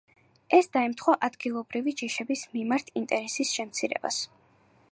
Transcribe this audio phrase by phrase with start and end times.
[0.59, 4.19] ეს დაემთხვა ადგილობრივი ჯიშების მიმართ ინტერესის შემცირებას.